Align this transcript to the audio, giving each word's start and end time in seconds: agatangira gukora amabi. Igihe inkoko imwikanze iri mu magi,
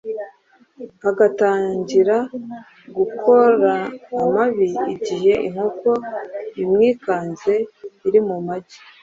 agatangira 1.09 2.17
gukora 2.97 3.71
amabi. 4.21 4.67
Igihe 4.93 5.33
inkoko 5.47 5.89
imwikanze 6.61 7.53
iri 8.07 8.19
mu 8.27 8.37
magi, 8.47 8.79